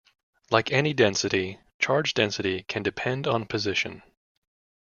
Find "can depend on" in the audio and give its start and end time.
2.63-3.45